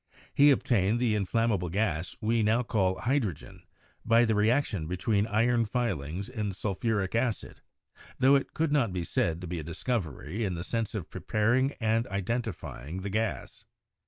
[0.33, 3.61] He obtained the in flammable gas we now call hydrogen
[4.03, 7.61] by the reaction be tween iron filings and sulphuric acid,
[8.17, 11.73] tho it could not be said to be a discovery in the sense of preparing
[11.73, 13.63] and iden tifying the gas.